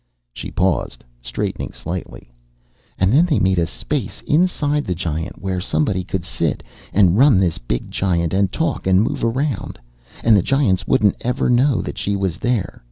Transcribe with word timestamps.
She 0.33 0.49
paused, 0.49 1.03
straightening 1.21 1.73
slightly. 1.73 2.31
"And 2.97 3.13
then 3.13 3.23
they 3.27 3.37
made 3.37 3.59
a 3.59 3.67
space 3.67 4.23
inside 4.25 4.85
the 4.85 4.95
giant 4.95 5.39
where 5.39 5.61
somebody 5.61 6.03
could 6.03 6.23
sit 6.23 6.63
and 6.91 7.19
run 7.19 7.39
this 7.39 7.59
big 7.59 7.91
giant 7.91 8.33
and 8.33 8.51
talk 8.51 8.87
and 8.87 9.03
move 9.03 9.23
around 9.23 9.77
and 10.23 10.35
the 10.35 10.41
giants 10.41 10.87
wouldn't 10.87 11.17
ever 11.21 11.51
know 11.51 11.83
that 11.83 11.99
she 11.99 12.15
was 12.15 12.39
there. 12.39 12.79